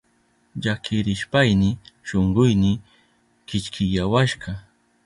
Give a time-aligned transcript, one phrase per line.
[0.61, 1.69] Llakirishpayni
[2.07, 2.71] shunkuyni
[3.47, 4.51] kichkiyawashka.